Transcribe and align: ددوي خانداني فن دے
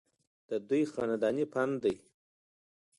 ددوي 0.47 0.81
خانداني 0.93 1.45
فن 1.51 1.69
دے 1.81 1.93